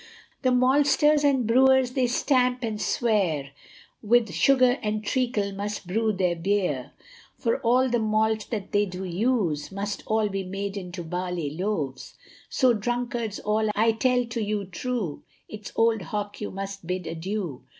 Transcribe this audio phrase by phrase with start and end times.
[0.41, 3.51] The maltsters and brewers they stamp and swear,
[4.01, 6.93] With sugar and treacle must brew their beer,
[7.37, 12.15] For all the malt that they do use, Must all be made into barley loaves;
[12.49, 17.61] So drunkards all I tell to you true, It's old hock you must bid adieu!